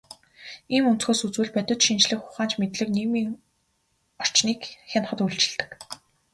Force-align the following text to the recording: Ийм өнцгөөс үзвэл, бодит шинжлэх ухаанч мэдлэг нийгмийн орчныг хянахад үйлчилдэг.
Ийм 0.75 0.83
өнцгөөс 0.91 1.21
үзвэл, 1.25 1.53
бодит 1.55 1.81
шинжлэх 1.85 2.21
ухаанч 2.27 2.51
мэдлэг 2.57 2.89
нийгмийн 2.97 3.29
орчныг 4.21 4.61
хянахад 4.89 5.19
үйлчилдэг. 5.23 5.69